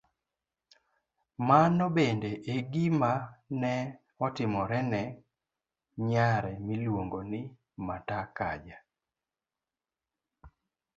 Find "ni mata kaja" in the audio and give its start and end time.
7.29-8.77